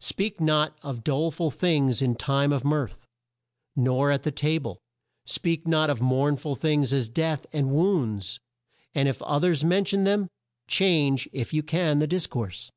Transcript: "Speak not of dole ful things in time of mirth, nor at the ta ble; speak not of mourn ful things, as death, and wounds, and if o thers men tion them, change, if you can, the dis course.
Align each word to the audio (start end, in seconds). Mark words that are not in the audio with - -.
"Speak 0.00 0.38
not 0.38 0.76
of 0.82 1.02
dole 1.02 1.30
ful 1.30 1.50
things 1.50 2.02
in 2.02 2.14
time 2.14 2.52
of 2.52 2.62
mirth, 2.62 3.06
nor 3.74 4.10
at 4.10 4.22
the 4.22 4.30
ta 4.30 4.58
ble; 4.58 4.78
speak 5.24 5.66
not 5.66 5.88
of 5.88 6.02
mourn 6.02 6.36
ful 6.36 6.54
things, 6.54 6.92
as 6.92 7.08
death, 7.08 7.46
and 7.54 7.70
wounds, 7.70 8.38
and 8.94 9.08
if 9.08 9.22
o 9.22 9.38
thers 9.40 9.64
men 9.64 9.86
tion 9.86 10.04
them, 10.04 10.28
change, 10.66 11.26
if 11.32 11.54
you 11.54 11.62
can, 11.62 12.00
the 12.00 12.06
dis 12.06 12.26
course. 12.26 12.70